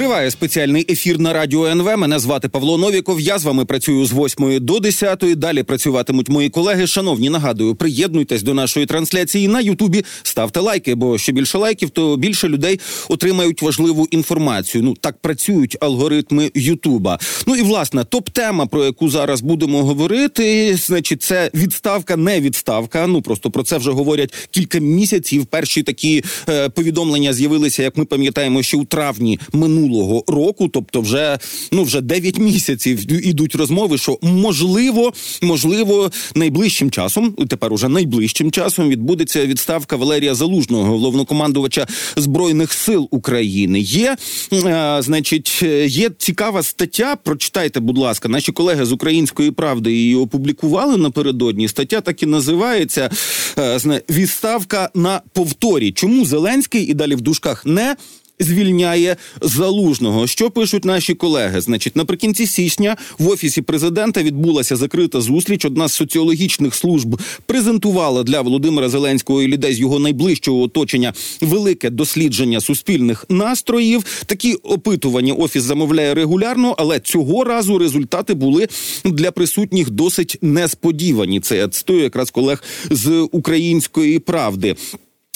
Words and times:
Триває 0.00 0.30
спеціальний 0.30 0.86
ефір 0.88 1.18
на 1.18 1.32
радіо 1.32 1.66
НВ. 1.66 1.96
Мене 1.96 2.18
звати 2.18 2.48
Павло 2.48 2.78
Новіков. 2.78 3.20
Я 3.20 3.38
з 3.38 3.44
вами 3.44 3.64
працюю 3.64 4.06
з 4.06 4.12
8 4.12 4.58
до 4.60 4.80
10. 4.80 5.24
Далі 5.36 5.62
працюватимуть 5.62 6.28
мої 6.28 6.50
колеги. 6.50 6.86
Шановні, 6.86 7.30
нагадую, 7.30 7.74
приєднуйтесь 7.74 8.42
до 8.42 8.54
нашої 8.54 8.86
трансляції 8.86 9.48
на 9.48 9.60
Ютубі. 9.60 10.04
Ставте 10.22 10.60
лайки, 10.60 10.94
бо 10.94 11.18
що 11.18 11.32
більше 11.32 11.58
лайків, 11.58 11.90
то 11.90 12.16
більше 12.16 12.48
людей 12.48 12.80
отримають 13.08 13.62
важливу 13.62 14.08
інформацію. 14.10 14.84
Ну 14.84 14.94
так 15.00 15.18
працюють 15.18 15.76
алгоритми 15.80 16.50
Ютуба. 16.54 17.18
Ну 17.46 17.56
і 17.56 17.62
власне 17.62 18.04
топ-тема, 18.04 18.66
про 18.66 18.84
яку 18.84 19.08
зараз 19.08 19.40
будемо 19.40 19.82
говорити, 19.84 20.76
значить, 20.76 21.22
це 21.22 21.50
відставка, 21.54 22.16
не 22.16 22.40
відставка. 22.40 23.06
Ну 23.06 23.22
просто 23.22 23.50
про 23.50 23.62
це 23.62 23.78
вже 23.78 23.90
говорять 23.90 24.34
кілька 24.50 24.78
місяців. 24.78 25.46
Перші 25.46 25.82
такі 25.82 26.24
е, 26.48 26.68
повідомлення 26.68 27.32
з'явилися, 27.32 27.82
як 27.82 27.96
ми 27.96 28.04
пам'ятаємо, 28.04 28.62
ще 28.62 28.76
у 28.76 28.84
травні 28.84 29.38
минулого 29.52 29.89
минулого 29.90 30.24
року, 30.28 30.68
тобто, 30.68 31.00
вже 31.00 31.38
ну 31.72 31.82
вже 31.82 32.00
9 32.00 32.38
місяців 32.38 33.26
ідуть 33.26 33.54
розмови, 33.54 33.98
що 33.98 34.18
можливо, 34.22 35.12
можливо, 35.42 36.10
найближчим 36.34 36.90
часом, 36.90 37.32
тепер 37.32 37.72
уже 37.72 37.88
найближчим 37.88 38.50
часом 38.50 38.88
відбудеться 38.88 39.46
відставка 39.46 39.96
Валерія 39.96 40.34
Залужного, 40.34 40.84
головнокомандувача 40.84 41.86
збройних 42.16 42.72
сил 42.72 43.08
України. 43.10 43.80
Є 43.80 44.16
е, 44.52 44.96
значить, 45.02 45.62
є 45.86 46.10
цікава 46.18 46.62
стаття. 46.62 47.16
Прочитайте, 47.16 47.80
будь 47.80 47.98
ласка, 47.98 48.28
наші 48.28 48.52
колеги 48.52 48.84
з 48.84 48.92
української 48.92 49.50
правди 49.50 49.92
її 49.92 50.14
опублікували 50.14 50.96
напередодні. 50.96 51.68
Стаття 51.68 52.00
так 52.00 52.22
і 52.22 52.26
називається 52.26 53.10
е, 53.58 53.80
відставка 54.10 54.90
на 54.94 55.20
повторі. 55.32 55.92
Чому 55.92 56.24
Зеленський 56.24 56.82
і 56.82 56.94
далі 56.94 57.14
в 57.14 57.20
дужках 57.20 57.66
не 57.66 57.96
звільняє 58.40 59.16
залужного. 59.40 60.26
Що 60.26 60.50
пишуть 60.50 60.84
наші 60.84 61.14
колеги? 61.14 61.60
Значить, 61.60 61.96
наприкінці 61.96 62.46
січня 62.46 62.96
в 63.18 63.28
офісі 63.28 63.62
президента 63.62 64.22
відбулася 64.22 64.76
закрита 64.76 65.20
зустріч. 65.20 65.64
Одна 65.64 65.88
з 65.88 65.92
соціологічних 65.92 66.74
служб 66.74 67.20
презентувала 67.46 68.22
для 68.22 68.40
Володимира 68.40 68.88
Зеленського 68.88 69.42
і 69.42 69.48
людей 69.48 69.74
з 69.74 69.80
його 69.80 69.98
найближчого 69.98 70.62
оточення 70.62 71.12
велике 71.40 71.90
дослідження 71.90 72.60
суспільних 72.60 73.26
настроїв. 73.28 74.04
Такі 74.26 74.54
опитування 74.54 75.34
офіс 75.34 75.62
замовляє 75.62 76.14
регулярно, 76.14 76.74
але 76.78 77.00
цього 77.00 77.44
разу 77.44 77.78
результати 77.78 78.34
були 78.34 78.68
для 79.04 79.30
присутніх 79.30 79.90
досить 79.90 80.38
несподівані. 80.42 81.40
Це 81.40 81.56
я 81.56 81.68
цитую 81.68 82.02
якраз 82.02 82.30
колег 82.30 82.62
з 82.90 83.28
української 83.32 84.18
правди. 84.18 84.76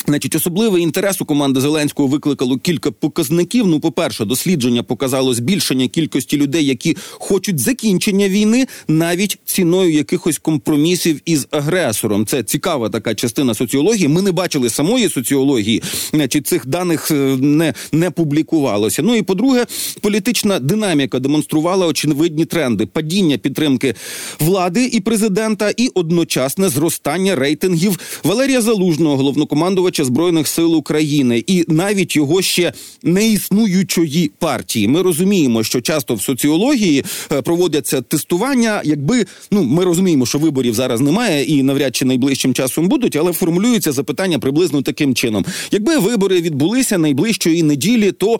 Значить, 0.06 0.34
особливий 0.34 0.82
інтерес 0.82 1.20
у 1.20 1.24
команди 1.24 1.60
Зеленського 1.60 2.08
викликало 2.08 2.58
кілька 2.58 2.90
показників. 2.90 3.66
Ну, 3.66 3.80
по 3.80 3.92
перше, 3.92 4.24
дослідження 4.24 4.82
показало 4.82 5.34
збільшення 5.34 5.88
кількості 5.88 6.36
людей, 6.36 6.66
які 6.66 6.96
хочуть 7.10 7.58
закінчення 7.58 8.28
війни, 8.28 8.66
навіть 8.88 9.38
ціною 9.44 9.92
якихось 9.92 10.38
компромісів 10.38 11.20
із 11.24 11.46
агресором. 11.50 12.26
Це 12.26 12.42
цікава 12.42 12.88
така 12.88 13.14
частина 13.14 13.54
соціології. 13.54 14.08
Ми 14.08 14.22
не 14.22 14.32
бачили 14.32 14.70
самої 14.70 15.08
соціології, 15.08 15.82
значить 16.10 16.46
цих 16.46 16.66
даних 16.66 17.10
е, 17.10 17.14
не 17.40 17.74
не 17.92 18.10
публікувалося. 18.10 19.02
Ну 19.02 19.14
і 19.14 19.22
по-друге, 19.22 19.66
політична 20.00 20.58
динаміка 20.58 21.18
демонструвала 21.18 21.86
очевидні 21.86 22.44
тренди: 22.44 22.86
падіння 22.86 23.38
підтримки 23.38 23.94
влади 24.40 24.84
і 24.84 25.00
президента, 25.00 25.70
і 25.76 25.88
одночасне 25.94 26.68
зростання 26.68 27.34
рейтингів 27.36 27.98
Валерія 28.24 28.60
Залужного, 28.60 29.16
головнокомандувача 29.16 29.93
головнокомандувача 29.94 30.04
збройних 30.04 30.48
сил 30.48 30.76
України 30.76 31.44
і 31.46 31.64
навіть 31.68 32.16
його 32.16 32.42
ще 32.42 32.72
не 33.02 33.28
існуючої 33.28 34.30
партії. 34.38 34.88
Ми 34.88 35.02
розуміємо, 35.02 35.62
що 35.62 35.80
часто 35.80 36.14
в 36.14 36.22
соціології 36.22 37.04
е, 37.32 37.42
проводяться 37.42 38.00
тестування. 38.00 38.80
Якби 38.84 39.26
ну 39.50 39.62
ми 39.62 39.84
розуміємо, 39.84 40.26
що 40.26 40.38
виборів 40.38 40.74
зараз 40.74 41.00
немає 41.00 41.44
і 41.44 41.62
навряд 41.62 41.96
чи 41.96 42.04
найближчим 42.04 42.54
часом 42.54 42.88
будуть, 42.88 43.16
але 43.16 43.32
формулюються 43.32 43.92
запитання 43.92 44.38
приблизно 44.38 44.82
таким 44.82 45.14
чином: 45.14 45.44
якби 45.70 45.98
вибори 45.98 46.40
відбулися 46.40 46.98
найближчої 46.98 47.62
неділі, 47.62 48.12
то 48.12 48.38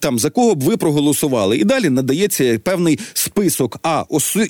там 0.00 0.18
за 0.18 0.30
кого 0.30 0.54
б 0.54 0.62
ви 0.62 0.76
проголосували? 0.76 1.58
І 1.58 1.64
далі 1.64 1.90
надається 1.90 2.58
певний 2.58 2.98
список 3.14 3.78
а 3.82 4.04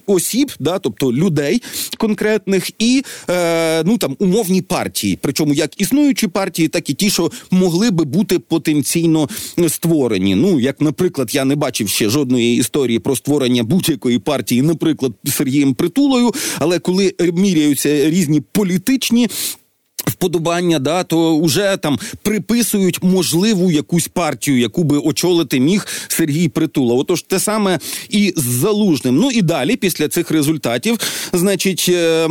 осіб, 0.07 0.53
да, 0.61 0.79
тобто 0.79 1.13
людей 1.13 1.63
конкретних, 1.99 2.71
і 2.79 3.03
е, 3.31 3.83
ну 3.85 3.99
там 3.99 4.17
умовні 4.19 4.63
партії, 4.63 5.19
причому 5.23 5.55
як 5.55 5.81
існуючі 5.81 6.27
партії, 6.29 6.44
так 6.51 6.91
і 6.91 6.95
ті, 6.95 7.11
що 7.11 7.31
могли 7.51 7.91
би 7.91 8.05
бути 8.05 8.39
потенційно 8.39 9.29
створені. 9.69 10.35
Ну 10.35 10.61
як, 10.61 10.81
наприклад, 10.81 11.35
я 11.35 11.45
не 11.45 11.57
бачив 11.57 11.89
ще 11.89 12.09
жодної 12.09 12.57
історії 12.57 12.99
про 12.99 13.17
створення 13.17 13.63
будь-якої 13.63 14.19
партії, 14.19 14.63
наприклад, 14.63 15.13
Сергієм 15.25 15.75
Притулою, 15.75 16.33
але 16.59 16.79
коли 16.79 17.15
міряються 17.35 18.11
різні 18.11 18.43
політичні 18.53 19.29
вподобання, 20.07 20.79
да, 20.79 21.05
то 21.05 21.41
вже 21.41 21.77
там 21.77 21.99
приписують 22.23 23.03
можливу 23.03 23.71
якусь 23.71 24.09
партію, 24.09 24.59
яку 24.59 24.85
би 24.85 24.99
очолити 24.99 25.61
міг 25.61 25.87
Сергій 26.09 26.49
Притула. 26.49 26.95
Отож, 26.95 27.23
те 27.23 27.39
саме 27.39 27.79
і 28.09 28.33
з 28.37 28.43
залужним. 28.43 29.17
Ну 29.17 29.31
і 29.31 29.43
далі, 29.43 29.77
після 29.77 30.09
цих 30.09 30.31
результатів, 30.31 30.99
значить, 31.33 31.87
е, 31.89 32.29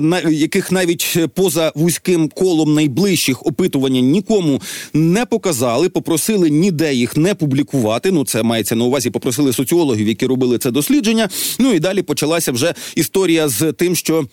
на 0.00 0.20
яких 0.20 0.72
навіть 0.72 1.18
поза 1.34 1.72
вузьким 1.74 2.28
колом 2.28 2.74
найближчих 2.74 3.46
опитування 3.46 4.00
нікому 4.00 4.60
не 4.94 5.26
показали, 5.26 5.88
попросили 5.88 6.50
ніде 6.50 6.94
їх 6.94 7.16
не 7.16 7.34
публікувати. 7.34 8.10
Ну, 8.12 8.24
це 8.24 8.42
мається 8.42 8.76
на 8.76 8.84
увазі, 8.84 9.10
попросили 9.10 9.52
соціологів, 9.52 10.08
які 10.08 10.26
робили 10.26 10.58
це 10.58 10.70
дослідження. 10.70 11.28
Ну 11.58 11.72
і 11.72 11.80
далі 11.80 12.02
почалася 12.02 12.52
вже 12.52 12.74
історія 12.94 13.48
з 13.48 13.72
тим, 13.72 13.96
що. 13.96 14.24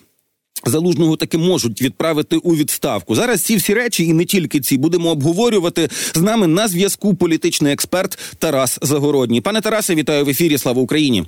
Залужного 0.64 1.16
таки 1.16 1.38
можуть 1.38 1.82
відправити 1.82 2.36
у 2.36 2.56
відставку. 2.56 3.14
Зараз 3.14 3.42
ці 3.42 3.56
всі 3.56 3.74
речі, 3.74 4.04
і 4.04 4.12
не 4.12 4.24
тільки 4.24 4.60
ці, 4.60 4.78
будемо 4.78 5.10
обговорювати 5.10 5.88
з 6.14 6.20
нами 6.20 6.46
на 6.46 6.68
зв'язку. 6.68 7.14
Політичний 7.14 7.72
експерт 7.72 8.18
Тарас 8.38 8.78
Загородній. 8.82 9.40
Пане 9.40 9.60
Тарасе, 9.60 9.94
вітаю 9.94 10.24
в 10.24 10.28
ефірі. 10.28 10.58
Слава 10.58 10.82
Україні. 10.82 11.24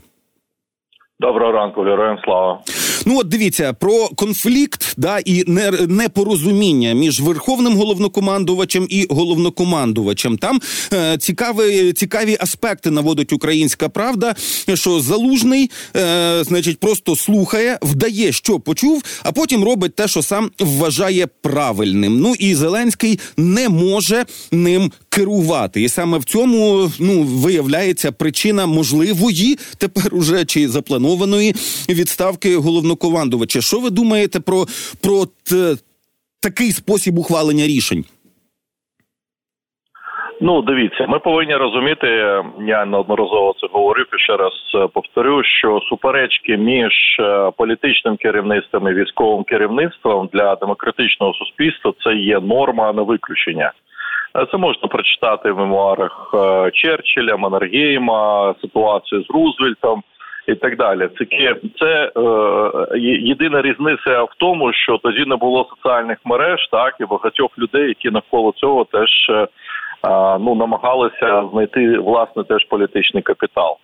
Доброго 1.20 1.52
ранку, 1.52 1.82
героям 1.82 2.18
слава. 2.24 2.60
Ну 3.06 3.18
от 3.18 3.28
дивіться 3.28 3.72
про 3.72 4.08
конфлікт 4.08 4.94
да 4.96 5.18
і 5.18 5.44
не, 5.46 5.70
непорозуміння 5.70 6.92
між 6.92 7.20
верховним 7.20 7.76
головнокомандувачем 7.76 8.86
і 8.90 9.06
головнокомандувачем. 9.10 10.38
Там 10.38 10.60
е, 10.92 11.18
цікаві 11.18 11.92
цікаві 11.92 12.36
аспекти 12.40 12.90
наводить 12.90 13.32
українська 13.32 13.88
правда, 13.88 14.34
що 14.74 15.00
залужний, 15.00 15.70
е, 15.96 16.44
значить, 16.44 16.80
просто 16.80 17.16
слухає, 17.16 17.78
вдає, 17.82 18.32
що 18.32 18.60
почув, 18.60 19.02
а 19.22 19.32
потім 19.32 19.64
робить 19.64 19.94
те, 19.94 20.08
що 20.08 20.22
сам 20.22 20.50
вважає 20.60 21.26
правильним. 21.40 22.20
Ну 22.20 22.34
і 22.38 22.54
Зеленський 22.54 23.20
не 23.36 23.68
може 23.68 24.24
ним 24.52 24.92
керувати. 25.16 25.82
І 25.82 25.88
саме 25.88 26.18
в 26.18 26.24
цьому 26.24 26.88
ну 27.00 27.22
виявляється 27.22 28.12
причина 28.12 28.66
можливої 28.66 29.56
тепер 29.80 30.14
уже 30.14 30.44
чи 30.44 30.68
запланованої 30.68 31.52
відставки 31.88 32.56
головнокомандувача. 32.56 33.60
Що 33.60 33.80
ви 33.80 33.90
думаєте 33.90 34.40
про, 34.40 34.64
про 35.02 35.24
т, 35.48 35.76
такий 36.42 36.70
спосіб 36.72 37.18
ухвалення 37.18 37.66
рішень? 37.66 38.04
Ну, 40.42 40.62
дивіться, 40.62 41.06
ми 41.06 41.18
повинні 41.18 41.54
розуміти. 41.54 42.06
Я 42.60 42.84
неодноразово 42.84 43.54
це 43.60 43.66
говорив 43.72 44.06
і 44.14 44.18
ще 44.18 44.36
раз 44.36 44.52
е, 44.74 44.88
повторю, 44.94 45.42
що 45.44 45.80
суперечки 45.80 46.56
між 46.56 46.92
е, 47.20 47.50
політичним 47.56 48.16
керівництвом 48.16 48.88
і 48.88 48.94
військовим 48.94 49.44
керівництвом 49.44 50.28
для 50.32 50.54
демократичного 50.54 51.34
суспільства 51.34 51.92
це 52.04 52.14
є 52.14 52.40
норма, 52.40 52.90
а 52.90 52.92
не 52.92 53.02
виключення. 53.02 53.72
Е, 54.36 54.46
це 54.50 54.56
можна 54.56 54.88
прочитати 54.88 55.52
в 55.52 55.58
мемуарах 55.58 56.34
е, 56.34 56.70
Черчилля, 56.70 57.36
Маннергейма, 57.36 58.54
ситуацію 58.60 59.22
з 59.22 59.30
Рузвельтом 59.30 60.02
і 60.48 60.54
так 60.54 60.76
далі. 60.76 61.08
Це 61.18 61.54
це 61.78 62.12
е, 62.16 62.98
єдина 63.00 63.62
різниця 63.62 64.22
в 64.22 64.30
тому, 64.36 64.72
що 64.72 64.98
тоді 64.98 65.24
не 65.26 65.36
було 65.36 65.68
соціальних 65.76 66.18
мереж, 66.24 66.68
так 66.72 66.94
і 67.00 67.04
багатьох 67.04 67.58
людей, 67.58 67.88
які 67.88 68.10
навколо 68.10 68.52
цього 68.56 68.84
теж 68.84 69.10
е, 69.30 69.46
ну 70.40 70.54
намагалися 70.54 71.44
знайти 71.52 71.98
власне 71.98 72.44
теж 72.44 72.64
політичний 72.64 73.22
капітал. 73.22 73.76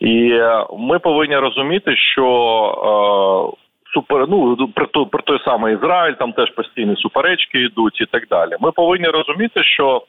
І 0.00 0.30
е, 0.32 0.66
ми 0.78 0.98
повинні 0.98 1.36
розуміти, 1.36 1.96
що 1.96 3.54
супер, 3.94 4.26
ну 4.28 4.68
про 4.74 5.06
про 5.06 5.22
той 5.22 5.38
самий 5.44 5.74
Ізраїль, 5.74 6.14
там 6.14 6.32
теж 6.32 6.50
постійні 6.50 6.96
суперечки 6.96 7.60
йдуть 7.60 8.00
і 8.00 8.06
так 8.06 8.28
далі. 8.28 8.56
Ми 8.60 8.72
повинні 8.72 9.06
розуміти, 9.06 9.62
що 9.64 10.02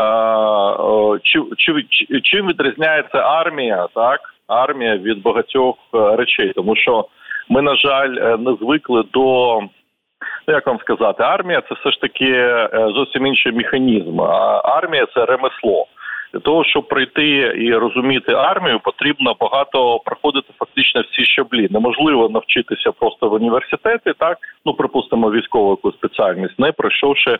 е, 0.00 1.20
чи, 1.22 1.42
чи, 1.56 1.86
чи, 1.90 2.20
чим 2.20 2.46
відрізняється 2.46 3.18
армія, 3.18 3.86
так 3.94 4.20
армія 4.46 4.96
від 4.96 5.22
багатьох 5.22 5.76
е, 5.94 6.16
речей, 6.16 6.52
тому 6.56 6.76
що 6.76 7.06
ми, 7.48 7.62
на 7.62 7.76
жаль, 7.76 8.16
е, 8.18 8.36
не 8.36 8.54
звикли 8.54 9.04
до. 9.12 9.58
Ну, 10.48 10.54
як 10.54 10.66
вам 10.66 10.78
сказати, 10.78 11.22
армія 11.22 11.62
це 11.68 11.74
все 11.74 11.90
ж 11.90 12.00
таки 12.00 12.30
е, 12.32 12.68
зовсім 12.94 13.26
інший 13.26 13.52
механізм. 13.52 14.20
Армія 14.64 15.06
це 15.14 15.24
ремесло. 15.24 15.86
Для 16.32 16.40
того 16.40 16.64
щоб 16.64 16.88
прийти 16.88 17.54
і 17.56 17.74
розуміти 17.74 18.32
армію, 18.32 18.80
потрібно 18.84 19.36
багато 19.40 19.98
проходити 19.98 20.52
фактично 20.58 21.00
всі 21.00 21.24
щаблі. 21.24 21.68
Неможливо 21.70 22.28
навчитися 22.28 22.92
просто 22.92 23.28
в 23.28 23.32
університеті, 23.32 24.12
так 24.18 24.38
ну 24.64 24.74
припустимо 24.74 25.30
військову 25.30 25.70
яку 25.70 25.92
спеціальність, 25.92 26.58
не 26.58 26.72
пройшовши 26.72 27.30
е, 27.30 27.38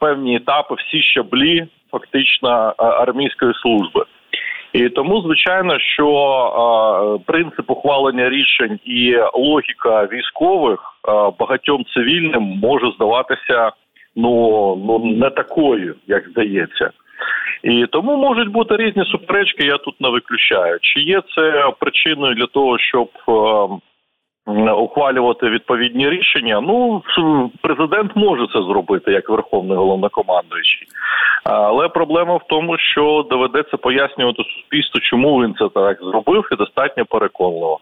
певні 0.00 0.36
етапи, 0.36 0.74
всі 0.74 1.02
щаблі 1.02 1.66
фактично 1.90 2.74
е, 2.78 2.84
армійської 2.84 3.54
служби. 3.54 4.04
І 4.72 4.88
тому, 4.88 5.22
звичайно, 5.22 5.78
що 5.78 6.08
е, 7.18 7.24
принцип 7.32 7.70
ухвалення 7.70 8.30
рішень 8.30 8.78
і 8.84 9.16
логіка 9.34 10.08
військових 10.12 10.80
е, 10.80 11.12
багатьом 11.38 11.84
цивільним 11.94 12.42
може 12.42 12.92
здаватися 12.96 13.72
ну 14.16 14.30
ну 14.86 14.98
не 15.04 15.30
такою, 15.30 15.94
як 16.06 16.28
здається. 16.28 16.90
І 17.62 17.86
тому 17.86 18.16
можуть 18.16 18.48
бути 18.48 18.76
різні 18.76 19.04
суперечки. 19.04 19.66
Я 19.66 19.78
тут 19.78 20.00
не 20.00 20.08
виключаю. 20.08 20.78
Чи 20.80 21.00
є 21.00 21.22
це 21.36 21.72
причиною 21.80 22.34
для 22.34 22.46
того, 22.46 22.78
щоб 22.78 23.08
ухвалювати 24.78 25.48
відповідні 25.48 26.10
рішення. 26.10 26.60
Ну 26.60 27.02
президент 27.62 28.16
може 28.16 28.46
це 28.46 28.62
зробити 28.62 29.12
як 29.12 29.28
верховний 29.28 29.76
головнокомандуючий, 29.76 30.86
але 31.44 31.88
проблема 31.88 32.36
в 32.36 32.42
тому, 32.48 32.78
що 32.78 33.26
доведеться 33.30 33.76
пояснювати 33.76 34.42
суспільству, 34.44 35.00
чому 35.00 35.42
він 35.42 35.54
це 35.54 35.68
так 35.74 35.98
зробив, 36.00 36.48
і 36.52 36.56
достатньо 36.56 37.04
переконливо. 37.04 37.80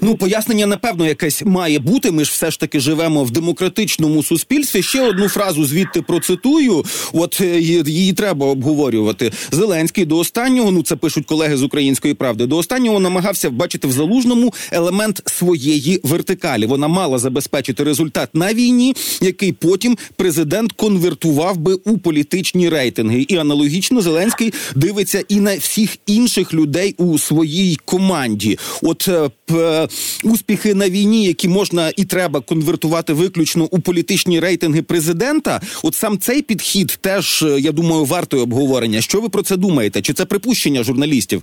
Ну, 0.00 0.16
пояснення, 0.16 0.66
напевно, 0.66 1.06
якесь 1.06 1.42
має 1.44 1.78
бути. 1.78 2.10
Ми 2.10 2.24
ж 2.24 2.30
все 2.30 2.50
ж 2.50 2.60
таки 2.60 2.80
живемо 2.80 3.24
в 3.24 3.30
демократичному 3.30 4.22
суспільстві. 4.22 4.82
Ще 4.82 5.02
одну 5.02 5.28
фразу 5.28 5.64
звідти 5.64 6.02
процитую. 6.02 6.84
От 7.12 7.40
е, 7.40 7.60
її 7.86 8.12
треба 8.12 8.46
обговорювати. 8.46 9.32
Зеленський 9.50 10.04
до 10.04 10.16
останнього, 10.16 10.70
ну 10.70 10.82
це 10.82 10.96
пишуть 10.96 11.26
колеги 11.26 11.56
з 11.56 11.62
української 11.62 12.14
правди. 12.14 12.46
До 12.46 12.56
останнього 12.56 13.00
намагався 13.00 13.50
бачити 13.50 13.88
в 13.88 13.92
залужному 13.92 14.54
елемент 14.70 15.22
своєї 15.26 16.00
вертикалі. 16.02 16.66
Вона 16.66 16.88
мала 16.88 17.18
забезпечити 17.18 17.84
результат 17.84 18.28
на 18.34 18.54
війні, 18.54 18.94
який 19.20 19.52
потім 19.52 19.98
президент 20.16 20.72
конвертував 20.72 21.56
би 21.56 21.74
у 21.74 21.98
політичні 21.98 22.68
рейтинги. 22.68 23.26
І 23.28 23.36
аналогічно 23.36 24.00
Зеленський 24.00 24.52
дивиться 24.76 25.24
і 25.28 25.36
на 25.36 25.56
всіх 25.56 25.96
інших 26.06 26.54
людей 26.54 26.94
у 26.98 27.18
своїй 27.18 27.78
команді. 27.84 28.58
От 28.82 29.08
е, 29.52 29.81
успіхи 30.24 30.74
на 30.74 30.88
війні, 30.88 31.24
які 31.24 31.48
можна 31.48 31.88
і 31.96 32.04
треба 32.04 32.40
конвертувати 32.40 33.12
виключно 33.12 33.64
у 33.70 33.80
політичні 33.80 34.40
рейтинги 34.40 34.82
президента. 34.82 35.60
От 35.84 35.94
сам 35.94 36.18
цей 36.18 36.42
підхід 36.42 36.88
теж 37.02 37.42
е, 37.42 37.60
я 37.60 37.72
думаю 37.72 38.04
вартою 38.04 38.42
обговорення. 38.42 39.00
Що 39.00 39.20
ви 39.20 39.28
про 39.28 39.42
це 39.42 39.56
думаєте? 39.56 40.02
Чи 40.02 40.12
це 40.12 40.26
припущення 40.26 40.82
журналістів? 40.82 41.42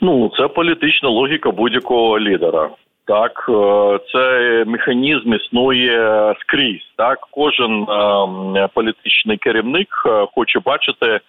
Ну 0.00 0.30
це 0.38 0.48
політична 0.48 1.08
логіка 1.08 1.50
будь-якого 1.50 2.20
лідера. 2.20 2.70
Так, 3.06 3.46
е, 3.48 3.98
це 4.12 4.64
механізм 4.66 5.34
існує 5.34 6.34
скрізь. 6.40 6.92
Так, 6.96 7.18
кожен 7.30 7.82
е, 7.82 8.68
політичний 8.74 9.36
керівник 9.36 9.88
е, 10.06 10.26
хоче 10.34 10.58
бачити, 10.58 11.06
е, 11.06 11.20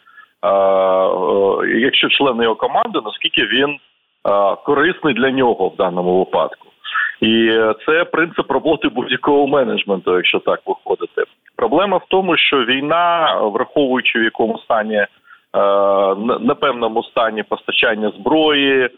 якщо 1.80 2.10
члени 2.10 2.44
його 2.44 2.56
команди, 2.56 3.00
наскільки 3.06 3.42
він 3.42 3.78
корисний 4.66 5.14
для 5.14 5.32
нього 5.32 5.70
в 5.70 5.76
даному 5.76 6.20
випадку. 6.20 6.68
І 7.22 7.60
це 7.86 8.06
принцип 8.06 8.52
роботи 8.52 8.90
будь-якого 8.90 9.48
менеджменту, 9.48 10.16
якщо 10.16 10.40
так 10.40 10.60
виходити. 10.66 11.24
Проблема 11.56 11.98
в 11.98 12.06
тому, 12.08 12.38
що 12.38 12.66
війна, 12.66 13.36
враховуючи 13.42 14.20
в 14.20 14.24
якому 14.24 14.58
стані 14.58 15.06
непевному 16.40 17.04
стані 17.04 17.44
постачання 17.44 18.12
зброї, 18.20 18.90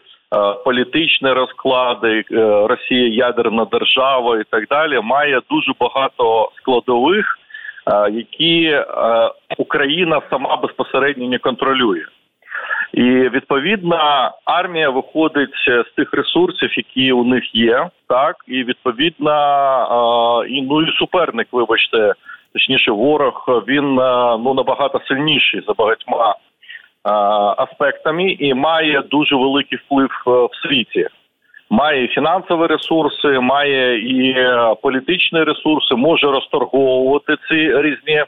політичні 0.64 1.32
розклади, 1.32 2.24
Росія 2.68 3.26
ядерна 3.26 3.66
держава 3.72 4.40
і 4.40 4.44
так 4.50 4.66
далі, 4.68 5.00
має 5.00 5.40
дуже 5.50 5.72
багато 5.80 6.50
складових, 6.56 7.38
які 8.10 8.80
Україна 9.58 10.20
сама 10.30 10.56
безпосередньо 10.56 11.28
не 11.28 11.38
контролює. 11.38 12.04
І 12.92 13.02
відповідно 13.04 13.96
армія 14.44 14.90
виходить 14.90 15.54
з 15.66 15.94
тих 15.96 16.14
ресурсів, 16.14 16.78
які 16.78 17.12
у 17.12 17.24
них 17.24 17.54
є, 17.54 17.88
так 18.08 18.36
і 18.46 18.64
відповідно 18.64 20.44
і 20.48 20.62
ну 20.62 20.82
і 20.82 20.92
суперник, 20.98 21.48
вибачте, 21.52 22.14
точніше, 22.52 22.90
ворог 22.90 23.64
він 23.68 23.94
ну 24.44 24.54
набагато 24.54 25.00
сильніший 25.08 25.62
за 25.66 25.72
багатьма 25.72 26.36
аспектами 27.56 28.32
і 28.32 28.54
має 28.54 29.02
дуже 29.10 29.36
великий 29.36 29.78
вплив 29.78 30.10
е, 30.26 30.30
в 30.30 30.50
світі. 30.62 31.06
Має 31.70 32.08
фінансові 32.08 32.66
ресурси, 32.66 33.40
має 33.40 33.98
і 33.98 34.30
е, 34.30 34.74
політичні 34.82 35.42
ресурси, 35.42 35.94
може 35.94 36.26
розторговувати 36.26 37.36
ці 37.48 37.82
різні 37.82 38.24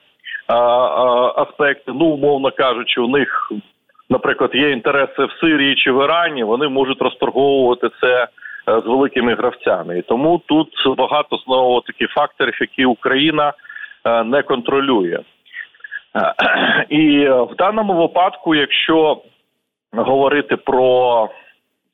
а, 0.46 0.54
а, 0.54 1.42
аспекти. 1.42 1.92
Ну, 1.94 2.04
умовно 2.04 2.50
кажучи, 2.50 3.00
у 3.00 3.08
них 3.08 3.52
наприклад, 4.12 4.50
є 4.54 4.70
інтереси 4.70 5.24
в 5.24 5.32
Сирії 5.40 5.74
чи 5.74 5.92
в 5.92 6.04
Ірані, 6.04 6.44
вони 6.44 6.68
можуть 6.68 7.02
розторговувати 7.02 7.88
це 8.00 8.22
е, 8.68 8.80
з 8.80 8.86
великими 8.86 9.34
гравцями. 9.34 9.98
І 9.98 10.02
тому 10.02 10.40
тут 10.46 10.68
багато 10.96 11.36
знову 11.36 11.80
таких 11.80 12.10
факторів, 12.10 12.58
які 12.60 12.84
Україна 12.84 13.52
е, 14.04 14.24
не 14.24 14.42
контролює. 14.42 15.18
Е, 15.18 15.24
і 16.88 17.28
в 17.28 17.54
даному 17.58 17.94
випадку, 17.94 18.54
якщо 18.54 19.22
говорити 19.92 20.56
про 20.56 21.28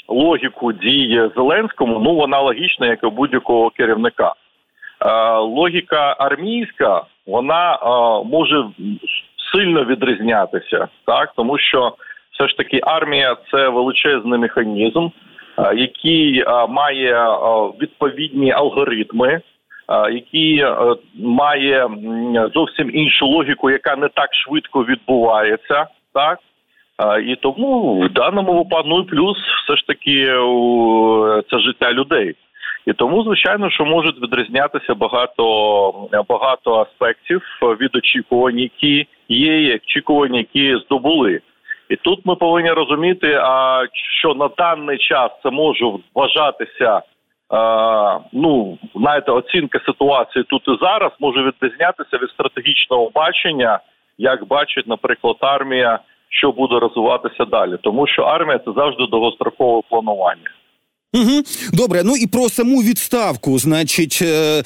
логіку 0.09 0.73
дії 0.73 1.31
Зеленському, 1.37 1.99
ну 1.99 2.15
вона 2.15 2.41
логічна, 2.41 2.87
як 2.87 3.03
і 3.03 3.06
у 3.06 3.11
будь-якого 3.11 3.70
керівника. 3.70 4.35
Логіка 5.38 6.17
армійська 6.19 7.03
вона 7.26 7.79
може 8.25 8.65
сильно 9.53 9.85
відрізнятися, 9.85 10.88
так 11.06 11.32
тому 11.37 11.59
що 11.59 11.94
все 12.38 12.49
ж 12.49 12.56
таки 12.56 12.81
армія 12.82 13.37
це 13.50 13.69
величезний 13.69 14.38
механізм, 14.38 15.06
е, 15.58 15.75
який 15.75 16.40
е, 16.40 16.67
має 16.67 17.14
е, 17.14 17.37
відповідні 17.82 18.52
алгоритми. 18.52 19.40
Який 20.12 20.64
має 21.14 21.88
зовсім 22.55 22.90
іншу 22.94 23.26
логіку, 23.26 23.70
яка 23.70 23.96
не 23.96 24.08
так 24.08 24.29
швидко 24.35 24.85
відбувається, 24.85 25.87
так 26.14 26.38
і 27.26 27.37
тому 27.37 28.00
в 28.00 28.12
даному 28.12 28.58
випадку 28.58 28.89
ну 28.89 29.01
і 29.01 29.03
плюс 29.03 29.39
все 29.39 29.77
ж 29.77 29.86
таки 29.86 30.24
це 31.51 31.58
життя 31.58 31.93
людей, 31.93 32.34
і 32.86 32.93
тому, 32.93 33.22
звичайно, 33.22 33.70
що 33.70 33.84
можуть 33.84 34.22
відрізнятися 34.22 34.94
багато 34.94 36.08
багато 36.29 36.74
аспектів 36.74 37.43
від 37.63 37.96
очікувань, 37.96 38.58
які 38.58 39.06
є, 39.29 39.74
очікувань, 39.74 40.34
які 40.34 40.77
здобули. 40.84 41.41
І 41.89 41.97
тут 41.97 42.27
ми 42.27 42.35
повинні 42.35 42.71
розуміти, 42.71 43.41
а 43.43 43.83
що 44.21 44.35
на 44.35 44.49
даний 44.59 44.99
час 44.99 45.31
це 45.43 45.51
може 45.51 45.85
вважатися. 46.15 47.03
Uh, 47.51 48.21
ну, 48.33 48.79
знаєте, 48.95 49.33
оцінка 49.33 49.81
ситуації 49.87 50.45
тут 50.49 50.63
і 50.69 50.85
зараз 50.85 51.13
може 51.21 51.43
відрізнятися 51.43 52.17
від 52.17 52.31
стратегічного 52.31 53.11
бачення, 53.15 53.81
як 54.19 54.47
бачить, 54.47 54.87
наприклад, 54.87 55.37
армія, 55.41 55.99
що 56.29 56.53
буде 56.53 56.79
розвиватися 56.79 57.45
далі, 57.45 57.77
тому 57.83 58.07
що 58.07 58.23
армія 58.23 58.59
це 58.59 58.73
завжди 58.73 59.07
довгострокове 59.07 59.83
планування. 59.91 60.51
Угу. 61.15 61.43
Добре, 61.72 62.03
ну 62.05 62.17
і 62.17 62.27
про 62.27 62.50
саму 62.50 62.82
відставку. 62.82 63.58
Значить, 63.58 64.19
е, 64.22 64.62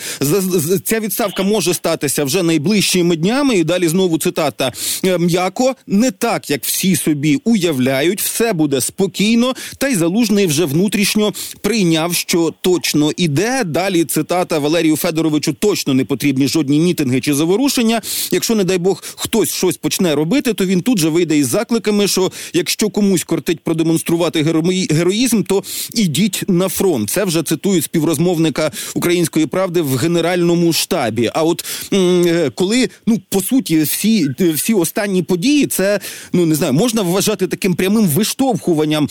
ця 0.84 1.00
відставка 1.00 1.42
може 1.42 1.75
статися 1.75 2.25
вже 2.25 2.42
найближчими 2.42 3.16
днями. 3.16 3.54
І 3.54 3.64
далі 3.64 3.88
знову 3.88 4.18
цитата 4.18 4.72
«Е, 5.04 5.18
м'яко 5.18 5.75
не 5.87 6.11
так, 6.11 6.50
як 6.50 6.64
всі 6.64 6.96
собі 6.96 7.40
уявляють, 7.44 8.22
все 8.22 8.52
буде 8.52 8.80
спокійно. 8.80 9.54
Та 9.78 9.88
й 9.88 9.94
залужний 9.94 10.46
вже 10.46 10.64
внутрішньо 10.64 11.32
прийняв, 11.61 12.14
що 12.14 12.54
точно 12.61 13.11
іде. 13.16 13.64
Далі 13.64 14.04
цитата 14.04 14.58
Валерію 14.58 14.96
Федоровичу 14.96 15.52
точно 15.52 15.94
не 15.94 16.04
потрібні 16.04 16.49
жодні 16.49 16.80
мітинги 16.80 17.20
чи 17.20 17.34
заворушення. 17.34 18.02
Якщо, 18.30 18.54
не 18.54 18.64
дай 18.64 18.78
Бог, 18.78 19.04
хтось 19.16 19.52
щось 19.52 19.76
почне 19.76 20.14
робити, 20.14 20.52
то 20.52 20.66
він 20.66 20.80
тут 20.80 20.99
же 20.99 21.08
вийде 21.08 21.38
із 21.38 21.49
закликами, 21.49 22.08
що 22.08 22.32
якщо 22.52 22.88
комусь 22.90 23.25
кортить 23.25 23.61
продемонструвати 23.61 24.42
героїзм, 24.90 25.42
то 25.42 25.64
ідіть 25.94 26.31
йдуть 26.32 26.44
на 26.48 26.68
фронт. 26.68 27.10
Це 27.10 27.24
вже 27.24 27.42
цитують 27.42 27.84
співрозмовника 27.84 28.70
української 28.94 29.46
правди 29.46 29.82
в 29.82 29.96
генеральному 29.96 30.72
штабі. 30.72 31.30
А 31.34 31.42
от 31.42 31.64
е, 31.92 32.50
коли 32.54 32.88
ну 33.06 33.20
по 33.28 33.40
суті 33.40 33.82
всі 33.82 34.28
всі 34.54 34.74
останні 34.74 35.22
події, 35.22 35.66
це 35.66 36.00
ну 36.32 36.46
не 36.46 36.54
знаю, 36.54 36.72
можна 36.72 37.02
вважати 37.02 37.46
таким 37.46 37.74
прямим 37.74 38.06
виштовхуванням 38.06 39.08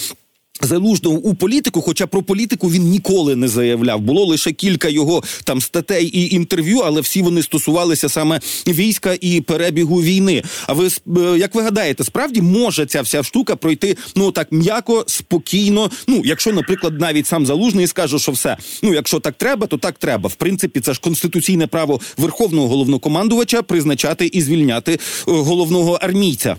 Залужного 0.62 1.18
у 1.18 1.36
політику, 1.36 1.82
хоча 1.82 2.08
про 2.08 2.24
політику 2.24 2.72
він 2.72 2.84
ніколи 2.84 3.36
не 3.36 3.48
заявляв. 3.48 4.01
Було 4.01 4.25
лише 4.25 4.51
кілька 4.51 4.89
його 4.89 5.24
там 5.44 5.62
статей 5.62 6.06
і 6.06 6.36
інтерв'ю, 6.36 6.80
але 6.80 7.01
всі 7.01 7.22
вони 7.22 7.44
стосувалися 7.44 8.10
саме 8.10 8.39
війська 8.68 9.18
і 9.22 9.41
перебігу 9.41 10.01
війни. 10.01 10.44
А 10.68 10.74
ви 10.74 10.88
е, 10.88 11.38
як 11.38 11.56
ви 11.56 11.62
гадаєте, 11.62 12.03
справді 12.03 12.41
може 12.41 12.86
ця 12.86 13.01
вся 13.01 13.24
штука 13.24 13.56
пройти 13.56 13.98
ну 14.15 14.32
так 14.32 14.51
м'яко, 14.51 15.03
спокійно? 15.08 15.91
Ну, 16.08 16.22
якщо, 16.25 16.53
наприклад, 16.53 17.00
навіть 17.00 17.27
сам 17.27 17.46
залужний 17.46 17.88
скаже, 17.88 18.20
що 18.20 18.32
все, 18.32 18.58
ну 18.84 18.94
якщо 18.94 19.20
так 19.20 19.36
треба, 19.38 19.68
то 19.68 19.77
так 19.77 19.98
треба. 19.98 20.30
В 20.30 20.36
принципі, 20.36 20.80
це 20.80 20.94
ж 20.94 21.01
конституційне 21.01 21.68
право 21.68 22.00
верховного 22.18 22.68
головнокомандувача 22.68 23.62
призначати 23.62 24.25
і 24.25 24.41
звільняти 24.41 24.91
е, 24.94 24.98
головного 25.25 25.94
армійця. 25.94 26.56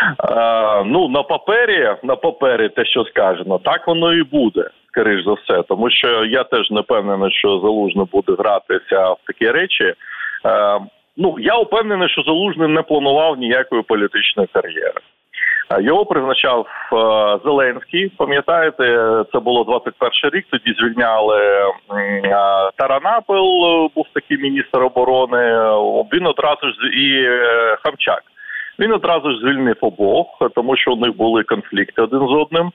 Е, 0.00 0.84
ну 0.84 1.08
на 1.08 1.22
папері, 1.22 1.96
на 2.02 2.16
папері, 2.16 2.68
те, 2.68 2.84
що 2.84 3.04
сказано, 3.04 3.58
так 3.58 3.86
воно 3.86 4.12
і 4.12 4.22
буде, 4.22 4.70
скоріш 4.92 5.24
за 5.24 5.32
все, 5.32 5.62
тому 5.62 5.90
що 5.90 6.24
я 6.24 6.44
теж 6.44 6.70
не 6.70 6.80
впевнений, 6.80 7.30
що 7.32 7.48
залужно 7.48 8.08
буде 8.12 8.32
гратися 8.38 9.10
в 9.10 9.18
такі 9.26 9.50
речі. 9.50 9.84
Е, 9.84 10.80
ну 11.16 11.36
я 11.38 11.58
впевнений, 11.58 12.08
що 12.08 12.22
залужний 12.22 12.68
не 12.68 12.82
планував 12.82 13.38
ніякої 13.38 13.82
політичної 13.82 14.48
кар'єри. 14.52 15.00
Е, 15.70 15.82
його 15.82 16.04
призначав 16.06 16.66
Зеленський. 17.44 18.08
Пам'ятаєте, 18.16 18.84
це 19.32 19.38
було 19.38 19.64
21 19.64 20.38
рік. 20.38 20.46
Тоді 20.50 20.74
звільняли 20.78 21.40
Таранапел, 22.76 23.44
був 23.94 24.06
такий 24.14 24.38
міністр 24.38 24.82
оборони. 24.82 25.52
Він 26.12 26.26
одразу 26.26 26.66
ж 26.66 26.76
і 26.94 27.28
Хамчак. 27.82 28.22
Він 28.80 28.92
одразу 28.92 29.32
ж 29.32 29.38
звільнив 29.38 29.76
обох, 29.80 30.26
тому 30.54 30.76
що 30.76 30.92
у 30.92 30.96
них 30.96 31.16
були 31.16 31.42
конфлікти 31.42 32.02
один 32.02 32.20
з 32.20 32.32
одним. 32.32 32.72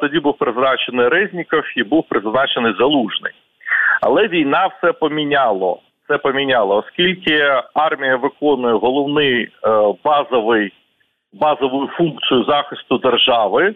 Тоді 0.00 0.20
був 0.20 0.38
призначений 0.38 1.08
Резніков 1.08 1.62
і 1.76 1.82
був 1.82 2.08
призначений 2.08 2.74
Залужний. 2.78 3.32
Але 4.00 4.28
війна 4.28 4.66
все 4.66 4.92
поміняло. 4.92 5.80
Все 6.04 6.18
поміняло, 6.18 6.76
оскільки 6.76 7.62
армія 7.74 8.16
виконує 8.16 8.74
головний 8.74 9.48
базовий 10.04 10.72
базову 11.32 11.86
функцію 11.86 12.44
захисту 12.44 12.98
держави. 12.98 13.74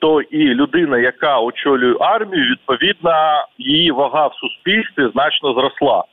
То 0.00 0.20
і 0.20 0.38
людина, 0.38 0.98
яка 0.98 1.40
очолює 1.40 1.96
армію, 2.00 2.50
відповідно, 2.50 3.12
її 3.58 3.90
вага 3.90 4.26
в 4.26 4.34
суспільстві 4.34 5.10
значно 5.12 5.52
зросла 5.52 6.04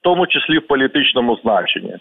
в 0.00 0.02
тому 0.02 0.26
числі 0.26 0.58
в 0.58 0.66
політичному 0.66 1.38
значенні. 1.42 1.94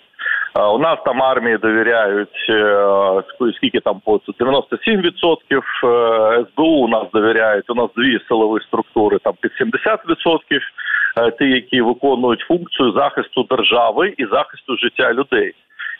Е, 0.57 0.63
у 0.63 0.77
нас 0.77 0.97
там 1.05 1.23
армії 1.23 1.57
довіряють 1.57 2.49
е, 2.49 3.53
скільки 3.57 3.79
там 3.79 4.01
по 4.05 4.19
97%, 4.39 5.61
е, 5.83 6.45
СБУ 6.51 6.63
у 6.63 6.87
нас 6.87 7.03
довіряють. 7.13 7.69
У 7.69 7.75
нас 7.75 7.89
дві 7.97 8.19
силові 8.27 8.63
структури 8.63 9.17
там 9.23 9.33
під 9.41 9.51
70%, 9.51 11.31
ті, 11.39 11.45
які 11.45 11.81
виконують 11.81 12.39
функцію 12.39 12.91
захисту 12.91 13.43
держави 13.43 14.13
і 14.17 14.25
захисту 14.25 14.77
життя 14.77 15.13
людей. 15.13 15.53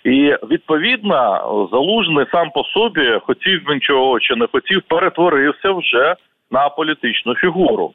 І 0.04 0.36
відповідно 0.52 1.68
залужний 1.72 2.26
сам 2.32 2.50
по 2.50 2.64
собі 2.64 3.20
хотів 3.24 3.62
він 3.70 3.82
чого 3.82 4.20
чи 4.20 4.36
не 4.36 4.48
хотів, 4.52 4.82
перетворився 4.88 5.72
вже 5.72 6.16
на 6.52 6.70
політичну 6.70 7.36
фігуру. 7.36 7.94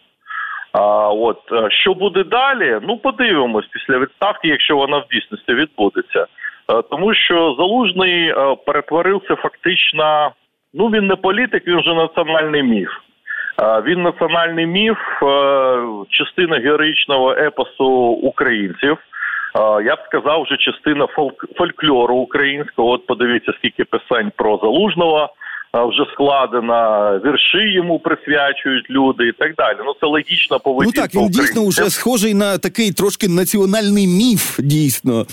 А 0.73 1.09
от 1.09 1.39
що 1.69 1.95
буде 1.95 2.25
далі? 2.25 2.79
Ну 2.83 2.97
подивимось 2.99 3.67
після 3.67 3.99
відставки, 3.99 4.49
якщо 4.49 4.77
вона 4.77 4.99
в 4.99 5.07
дійсності 5.11 5.55
відбудеться, 5.55 6.27
тому 6.91 7.15
що 7.15 7.55
залужний 7.59 8.29
е, 8.29 8.57
перетворився 8.67 9.37
фактично. 9.37 10.33
Ну 10.75 10.87
він 10.87 11.07
не 11.07 11.17
політик, 11.17 11.67
він 11.67 11.81
вже 11.81 11.95
національний 11.95 12.63
міф. 12.63 12.89
Він 13.85 14.03
національний 14.03 14.67
міф, 14.67 14.99
частина 16.09 16.57
героїчного 16.57 17.33
епосу 17.33 17.87
українців. 18.23 18.99
Я 19.85 19.97
б 19.97 19.99
сказав, 20.07 20.43
вже 20.43 20.57
частина 20.57 21.07
фольклору 21.59 22.15
українського. 22.15 22.91
От 22.91 23.07
подивіться, 23.07 23.53
скільки 23.59 23.85
писань 23.85 24.33
про 24.37 24.59
залужного 24.63 25.31
вже 25.75 26.05
складена, 26.13 27.11
вірші 27.25 27.73
йому 27.73 27.99
присвячують 27.99 28.91
люди 28.91 29.29
і 29.29 29.33
так 29.33 29.55
далі. 29.55 29.77
Ну 29.85 29.95
це 30.01 30.07
логічна 30.07 30.59
поведінка. 30.59 31.01
Ну 31.01 31.03
так 31.03 31.15
він 31.15 31.29
дійсно 31.29 31.69
вже 31.69 31.91
схожий 31.91 32.35
на 32.35 32.59
такий 32.59 32.93
трошки 32.93 33.29
національний 33.29 34.07
міф, 34.07 34.61
дійсно. 34.61 35.27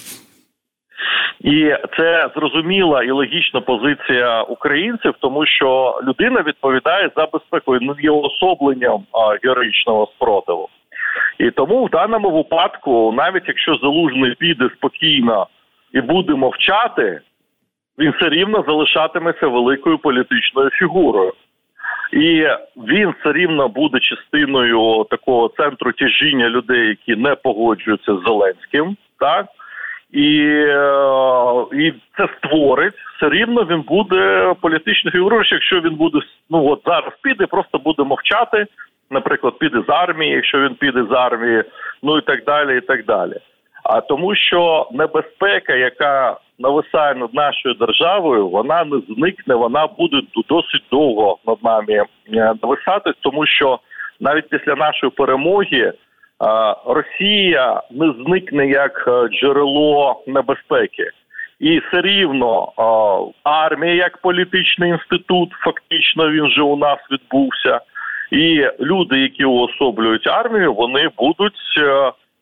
І 1.39 1.75
це 1.97 2.29
зрозуміла 2.35 3.03
і 3.03 3.11
логічна 3.11 3.61
позиція 3.61 4.41
українців, 4.41 5.13
тому 5.19 5.45
що 5.45 5.99
людина 6.03 6.41
відповідає 6.41 7.09
за 7.15 7.25
безпеку, 7.25 7.71
він 7.71 7.95
є 7.99 8.11
особленням 8.11 9.03
героїчного 9.43 10.11
спротиву. 10.15 10.69
І 11.39 11.51
тому 11.51 11.85
в 11.85 11.89
даному 11.89 12.31
випадку, 12.31 13.13
навіть 13.17 13.47
якщо 13.47 13.75
залужний 13.75 14.35
піде 14.35 14.69
спокійно 14.77 15.47
і 15.93 16.01
буде 16.01 16.33
мовчати, 16.33 17.21
він 17.99 18.11
все 18.11 18.29
рівно 18.29 18.63
залишатиметься 18.67 19.47
великою 19.47 19.97
політичною 19.97 20.69
фігурою. 20.69 21.33
І 22.13 22.47
він 22.77 23.13
все 23.19 23.33
рівно 23.33 23.67
буде 23.67 23.99
частиною 23.99 25.05
такого 25.09 25.51
центру 25.57 25.91
тяжіння 25.91 26.49
людей, 26.49 26.87
які 26.87 27.15
не 27.15 27.35
погоджуються 27.35 28.15
з 28.15 28.23
Зеленським, 28.23 28.97
так 29.19 29.45
і 30.11 30.41
е, 30.67 31.65
і 31.73 31.93
це 32.17 32.27
створить 32.37 32.93
все 33.17 33.29
рівно. 33.29 33.63
Він 33.63 33.81
буде 33.81 34.53
політичною 34.61 35.11
фігурою. 35.11 35.43
Якщо 35.51 35.81
він 35.81 35.95
буде 35.95 36.19
ну 36.49 36.65
от 36.67 36.81
зараз 36.85 37.13
піде, 37.21 37.45
просто 37.45 37.77
буде 37.77 38.03
мовчати. 38.03 38.65
Наприклад, 39.11 39.59
піде 39.59 39.83
з 39.87 39.89
армії, 39.89 40.31
якщо 40.31 40.59
він 40.59 40.75
піде 40.75 41.03
з 41.03 41.11
армії, 41.11 41.63
ну 42.03 42.17
і 42.17 42.21
так 42.21 42.43
далі, 42.43 42.77
і 42.77 42.81
так 42.81 43.05
далі. 43.05 43.33
А 43.83 44.01
тому, 44.01 44.35
що 44.35 44.87
небезпека, 44.91 45.75
яка 45.75 46.37
нависає 46.59 47.15
над 47.15 47.33
нашою 47.33 47.75
державою, 47.75 48.47
вона 48.47 48.83
не 48.83 49.01
зникне, 49.09 49.55
вона 49.55 49.87
буде 49.87 50.21
досить 50.49 50.83
довго 50.91 51.37
над 51.47 51.57
нами 51.63 51.93
е, 51.93 52.05
нависати, 52.63 53.13
тому 53.21 53.45
що 53.45 53.79
навіть 54.19 54.49
після 54.49 54.75
нашої 54.75 55.11
перемоги 55.11 55.93
Росія 56.85 57.81
не 57.91 58.13
зникне 58.13 58.67
як 58.67 59.03
е, 59.07 59.27
джерело 59.27 60.23
небезпеки. 60.27 61.11
І 61.59 61.79
все 61.79 62.01
рівно 62.01 62.71
армія 63.43 63.93
як 63.93 64.17
політичний 64.17 64.89
інститут, 64.89 65.49
фактично 65.51 66.31
він 66.31 66.45
вже 66.45 66.61
у 66.61 66.77
нас 66.77 66.97
відбувся. 67.11 67.81
І 68.31 68.67
люди, 68.79 69.19
які 69.19 69.45
уособлюють 69.45 70.27
армію, 70.27 70.73
вони 70.73 71.09
будуть 71.17 71.53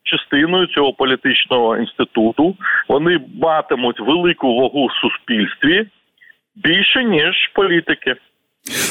частиною 0.04 0.68
цього 0.68 0.94
політичного 0.94 1.78
інституту. 1.78 2.56
Вони 2.88 3.20
матимуть 3.42 4.00
велику 4.00 4.56
вагу 4.56 4.86
в 4.86 4.92
суспільстві 4.92 5.88
більше 6.58 7.04
ніж 7.04 7.52
політики. 7.54 8.16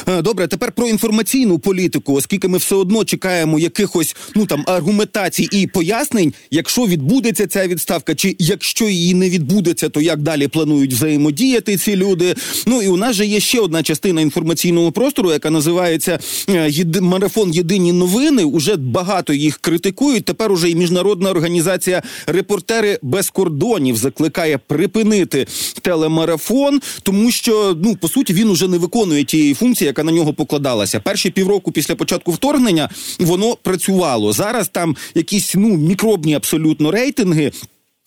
Е, 0.09 0.23
добре, 0.23 0.47
тепер 0.47 0.73
про 0.73 0.89
інформаційну 0.89 1.59
політику, 1.59 2.15
оскільки 2.15 2.49
ми 2.49 2.59
все 2.59 2.75
одно 2.75 3.05
чекаємо 3.05 3.59
якихось 3.59 4.17
ну 4.35 4.47
там 4.47 4.65
аргументацій 4.67 5.49
і 5.53 5.67
пояснень, 5.67 6.35
якщо 6.51 6.87
відбудеться 6.87 7.47
ця 7.47 7.67
відставка, 7.67 8.15
чи 8.15 8.37
якщо 8.39 8.85
її 8.85 9.15
не 9.15 9.31
відбудеться, 9.31 9.89
то 9.89 10.01
як 10.01 10.23
далі 10.23 10.49
планують 10.49 10.93
взаємодіяти 10.93 11.77
ці 11.77 11.97
люди? 11.97 12.35
Ну 12.67 12.83
і 12.83 12.89
у 12.89 12.97
нас 12.97 13.17
же 13.17 13.27
є 13.27 13.41
ще 13.41 13.61
одна 13.61 13.83
частина 13.83 14.21
інформаційного 14.21 14.93
простору, 14.93 15.33
яка 15.33 15.51
називається 15.51 16.19
е, 16.49 16.85
марафон 17.01 17.53
Єдині 17.53 17.93
новини. 17.93 18.45
Уже 18.45 18.77
багато 18.77 19.33
їх 19.33 19.59
критикують. 19.59 20.25
Тепер 20.25 20.53
уже 20.53 20.71
і 20.71 20.75
міжнародна 20.75 21.31
організація 21.31 22.03
Репортери 22.27 22.99
без 23.03 23.31
кордонів 23.31 23.97
закликає 23.97 24.59
припинити 24.67 25.47
телемарафон, 25.83 26.81
тому 27.03 27.31
що 27.31 27.77
ну 27.83 27.97
по 27.97 28.09
суті 28.09 28.33
він 28.33 28.51
уже 28.51 28.69
не 28.69 28.79
виконує 28.79 29.25
тієї 29.25 29.55
функції, 29.55 29.66
функція, 29.67 29.89
яка 29.89 30.03
на 30.03 30.13
нього 30.13 30.33
покладалася. 30.33 31.01
Перші 31.01 31.31
півроку 31.31 31.73
після 31.73 31.95
початку 31.95 32.33
вторгнення 32.33 32.89
воно 33.19 33.57
працювало. 33.63 34.33
Зараз 34.33 34.69
там 34.69 34.97
якісь 35.15 35.55
ну 35.55 35.69
мікробні 35.69 36.35
абсолютно 36.35 36.91
рейтинги. 36.91 37.53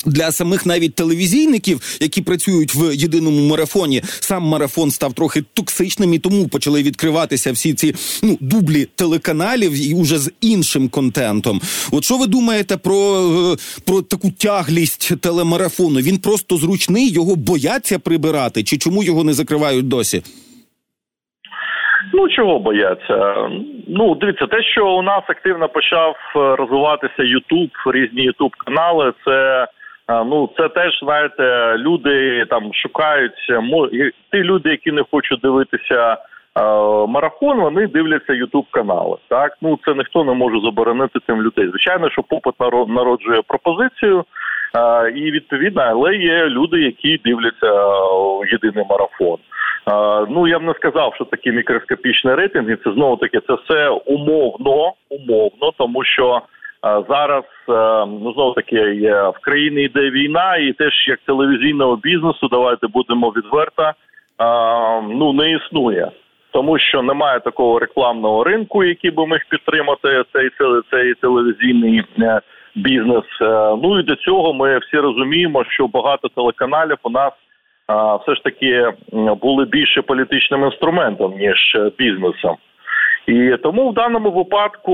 Для 0.06 0.32
самих 0.32 0.66
навіть 0.66 0.96
телевізійників, 0.96 1.82
які 2.00 2.22
працюють 2.22 2.76
в 2.76 2.96
єдиному 2.96 3.48
марафоні, 3.48 4.04
сам 4.20 4.44
марафон 4.44 4.92
став 4.92 5.14
трохи 5.14 5.44
токсичним, 5.54 6.14
і 6.14 6.20
тому 6.20 6.48
почали 6.48 6.84
відкриватися 6.84 7.52
всі 7.52 7.74
ці 7.74 7.96
ну 8.22 8.38
дублі 8.40 8.88
телеканалів 8.96 9.74
і 9.74 9.94
уже 9.94 10.20
з 10.20 10.32
іншим 10.42 10.90
контентом. 10.90 11.62
От 11.92 12.06
що 12.06 12.18
ви 12.18 12.28
думаєте 12.28 12.78
про 12.78 12.98
е, 13.54 13.82
про 13.84 14.02
таку 14.02 14.32
тяглість 14.32 15.12
телемарафону? 15.22 16.00
Він 16.00 16.18
просто 16.18 16.58
зручний, 16.58 17.12
його 17.12 17.36
бояться 17.36 18.00
прибирати, 18.00 18.64
чи 18.64 18.78
чому 18.78 19.04
його 19.04 19.24
не 19.24 19.34
закривають 19.34 19.88
досі? 19.88 20.24
Ну 22.14 22.30
чого 22.30 22.60
бояться? 22.60 23.50
Ну 23.88 24.16
дивіться, 24.16 24.48
те, 24.48 24.64
що 24.64 24.88
у 24.88 25.02
нас 25.02 25.24
активно 25.28 25.70
почав 25.70 26.16
е, 26.36 26.56
розвиватися 26.56 27.24
Ютуб, 27.24 27.70
різні 27.86 28.22
Ютуб 28.22 28.56
канали, 28.56 29.14
це 29.26 29.68
е, 30.12 30.24
ну 30.24 30.50
це 30.58 30.70
теж 30.70 31.00
знаєте, 31.04 31.76
люди 31.78 32.46
там 32.50 32.74
шукають 32.74 33.36
ті 34.32 34.38
люди, 34.38 34.70
які 34.70 34.92
не 34.92 35.04
хочуть 35.12 35.42
дивитися 35.42 36.18
марафон, 37.08 37.60
вони 37.60 37.88
дивляться 37.88 38.34
ютуб 38.34 38.66
канали. 38.72 39.18
Так 39.30 39.58
ну 39.62 39.80
це 39.86 39.94
ніхто 39.94 40.24
не 40.24 40.34
може 40.34 40.60
заборонити 40.64 41.20
тим 41.28 41.42
людей. 41.42 41.68
Звичайно, 41.70 42.10
що 42.10 42.24
попит 42.24 42.54
народжує 42.88 43.42
пропозицію. 43.48 44.26
І 45.16 45.32
відповідно, 45.32 45.82
але 45.82 46.16
є 46.16 46.46
люди, 46.46 46.82
які 46.82 47.20
дивляться 47.26 47.72
єдиний 48.52 48.86
марафон. 48.90 49.38
Ну 50.30 50.48
я 50.48 50.60
б 50.60 50.64
не 50.64 50.74
сказав, 50.74 51.16
що 51.16 51.26
такі 51.26 51.52
мікроскопічні 51.52 52.34
рейтинги. 52.34 52.78
Це 52.84 52.94
знову 52.94 53.16
таки 53.18 53.40
це 53.48 53.54
все 53.54 53.90
умовно, 53.90 54.94
умовно, 55.10 55.72
тому 55.78 56.04
що 56.04 56.42
зараз 56.84 57.44
ну 58.08 58.34
знову 58.34 58.54
таки 58.54 58.82
в 59.12 59.40
країні 59.42 59.82
йде 59.82 60.10
війна, 60.10 60.56
і 60.56 60.74
теж 60.74 61.08
як 61.08 61.20
телевізійного 61.20 61.96
бізнесу, 61.96 62.48
давайте 62.52 62.88
будемо 62.88 63.30
відверто, 63.30 63.92
ну 65.10 65.34
не 65.34 65.52
існує. 65.52 66.12
Тому 66.52 66.80
що 66.80 67.02
немає 67.02 67.40
такого 67.40 67.80
рекламного 67.80 68.44
ринку, 68.44 68.84
який 68.84 69.12
би 69.12 69.28
міг 69.28 69.40
підтримати 69.50 70.24
цей 70.34 70.50
цей 70.92 71.14
телевізійний 71.14 72.04
е, 72.20 72.42
бізнес. 72.76 73.24
Е, 73.42 73.46
ну 73.84 74.00
і 74.00 74.04
до 74.04 74.16
цього 74.16 74.54
ми 74.54 74.78
всі 74.78 74.98
розуміємо, 74.98 75.64
що 75.70 75.88
багато 75.88 76.28
телеканалів 76.28 76.98
у 77.04 77.10
нас 77.10 77.34
все 78.22 78.36
ж 78.36 78.44
таки 78.44 78.92
були 79.42 79.66
більше 79.66 80.02
політичним 80.02 80.64
інструментом 80.64 81.38
ніж 81.38 81.78
бізнесом. 81.98 82.58
І 83.28 83.58
тому 83.64 83.90
в 83.90 83.94
даному 83.94 84.32
випадку 84.32 84.94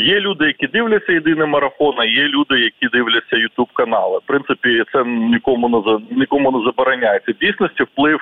є 0.00 0.20
люди, 0.20 0.46
які 0.46 0.66
дивляться 0.66 1.12
єдиний 1.12 1.46
марафон, 1.46 1.94
а 1.98 2.04
є 2.04 2.28
люди, 2.28 2.60
які 2.60 2.88
дивляться 2.88 3.36
ютуб 3.36 3.68
канали. 3.72 4.18
В 4.18 4.26
принципі, 4.26 4.84
це 4.92 5.04
нікому 5.04 5.68
не 5.68 6.16
нікому 6.16 6.50
не 6.50 6.64
забороняється. 6.64 7.32
Дійсності 7.40 7.82
вплив 7.82 8.20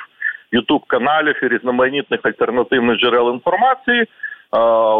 ютуб 0.53 0.85
каналів 0.87 1.45
і 1.45 1.49
різноманітних 1.49 2.21
альтернативних 2.23 2.99
джерел 2.99 3.33
інформації. 3.33 4.07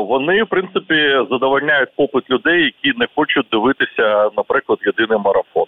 Вони 0.09 0.43
в 0.43 0.47
принципі 0.47 0.95
задовольняють 1.31 1.97
попит 1.97 2.31
людей, 2.31 2.63
які 2.63 2.99
не 2.99 3.07
хочуть 3.15 3.47
дивитися, 3.53 4.31
наприклад, 4.37 4.79
єдиний 4.87 5.19
марафон. 5.25 5.67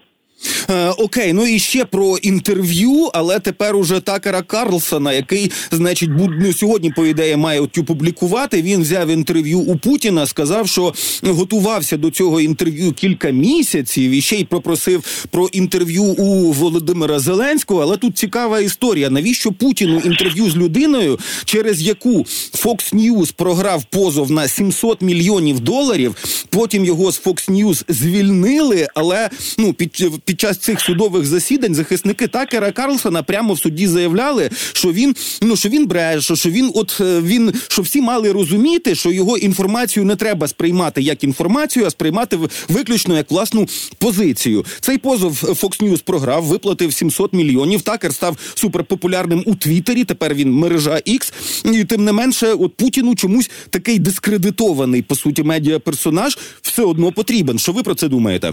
Е, 0.72 0.90
окей, 0.90 1.32
ну 1.32 1.46
і 1.46 1.58
ще 1.58 1.84
про 1.84 2.16
інтерв'ю, 2.16 3.10
але 3.14 3.38
тепер 3.38 3.76
уже 3.76 4.00
Такера 4.00 4.42
Карлсона, 4.42 5.12
який, 5.12 5.50
значить, 5.70 6.10
ну, 6.40 6.52
сьогодні, 6.52 6.90
по 6.90 7.06
ідеї, 7.06 7.36
має 7.36 7.60
от 7.60 7.78
публікувати. 7.86 8.62
Він 8.62 8.82
взяв 8.82 9.08
інтерв'ю 9.08 9.58
у 9.58 9.76
Путіна, 9.76 10.26
сказав, 10.26 10.68
що 10.68 10.94
готувався 11.22 11.96
до 11.96 12.10
цього 12.10 12.40
інтерв'ю 12.40 12.92
кілька 12.92 13.30
місяців 13.30 14.10
і 14.10 14.20
ще 14.20 14.36
й 14.36 14.44
попросив 14.44 15.26
про 15.30 15.46
інтерв'ю 15.46 16.02
у 16.02 16.52
Володимира 16.52 17.18
Зеленського. 17.18 17.82
Але 17.82 17.96
тут 17.96 18.18
цікава 18.18 18.60
історія. 18.60 19.10
Навіщо 19.10 19.52
Путіну 19.52 19.98
інтерв'ю 20.04 20.50
з 20.50 20.56
людиною, 20.56 21.18
через 21.44 21.82
яку 21.82 22.18
Fox 22.52 22.94
News 22.94 23.32
програв 23.32 23.84
позов 23.84 24.30
на 24.30 24.48
700 24.48 25.02
мільйонів 25.02 25.60
доларів? 25.60 26.16
Потім 26.50 26.84
його 26.84 27.12
з 27.12 27.22
Fox 27.22 27.50
News 27.50 27.84
звільнили, 27.88 28.88
але 28.94 29.30
ну 29.58 29.72
під 29.72 30.04
під 30.24 30.40
час 30.40 30.61
цих 30.62 30.80
судових 30.80 31.26
засідань 31.26 31.74
захисники 31.74 32.26
Такера 32.26 32.72
Карлсона 32.72 33.22
прямо 33.22 33.54
в 33.54 33.58
суді 33.58 33.86
заявляли, 33.86 34.50
що 34.72 34.92
він 34.92 35.16
ну 35.42 35.56
що 35.56 35.68
він 35.68 35.86
бреше, 35.86 36.36
що 36.36 36.50
він, 36.50 36.70
от 36.74 36.98
е, 37.00 37.20
він 37.20 37.52
що 37.68 37.82
всі 37.82 38.00
мали 38.00 38.32
розуміти, 38.32 38.94
що 38.94 39.10
його 39.10 39.38
інформацію 39.38 40.04
не 40.04 40.16
треба 40.16 40.48
сприймати 40.48 41.02
як 41.02 41.24
інформацію, 41.24 41.86
а 41.86 41.90
сприймати 41.90 42.38
виключно 42.68 43.16
як 43.16 43.30
власну 43.30 43.68
позицію. 43.98 44.64
Цей 44.80 44.98
позов 44.98 45.32
Fox 45.32 45.82
News 45.82 46.02
програв, 46.02 46.44
виплатив 46.44 46.92
700 46.92 47.32
мільйонів. 47.32 47.82
Такер 47.82 48.14
став 48.14 48.36
суперпопулярним 48.54 49.42
у 49.46 49.54
Твіттері. 49.54 50.04
Тепер 50.04 50.34
він 50.34 50.52
мережа 50.52 50.94
X. 50.94 51.32
І 51.72 51.84
тим 51.84 52.04
не 52.04 52.12
менше, 52.12 52.52
от 52.52 52.76
Путіну 52.76 53.14
чомусь 53.14 53.50
такий 53.70 53.98
дискредитований 53.98 55.02
по 55.02 55.14
суті 55.14 55.42
медіа 55.42 55.78
персонаж 55.78 56.38
все 56.62 56.82
одно 56.82 57.12
потрібен. 57.12 57.58
Що 57.58 57.72
ви 57.72 57.82
про 57.82 57.94
це 57.94 58.08
думаєте? 58.08 58.52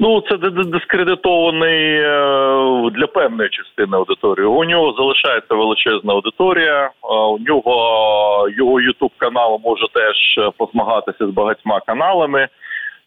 Ну, 0.00 0.20
це 0.20 0.36
дискредитований 0.50 1.94
е, 1.94 2.90
для 2.90 3.06
певної 3.06 3.50
частини 3.50 3.96
аудиторії. 3.96 4.46
У 4.46 4.64
нього 4.64 4.92
залишається 4.92 5.54
величезна 5.54 6.12
аудиторія. 6.12 6.84
Е, 6.84 6.90
у 7.14 7.38
нього 7.38 8.48
його 8.48 8.80
ютуб 8.80 9.10
канал 9.18 9.60
може 9.64 9.86
теж 9.94 10.52
позмагатися 10.56 11.26
з 11.26 11.30
багатьма 11.30 11.80
каналами. 11.86 12.48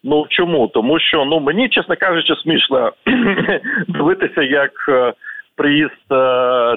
Ну 0.03 0.25
чому? 0.29 0.67
Тому 0.67 0.99
що 0.99 1.25
ну 1.25 1.39
мені, 1.39 1.69
чесно 1.69 1.95
кажучи, 1.99 2.35
смішно 2.35 2.91
дивитися, 3.87 4.41
як 4.41 4.71
е, 4.89 5.13
приїзд 5.55 6.07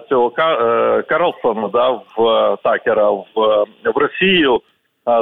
цього 0.09 0.31
Карлсона 1.09 1.69
да, 1.73 1.89
в 1.91 2.57
Такера 2.63 3.11
в, 3.11 3.25
в 3.95 3.97
Росію. 3.99 4.61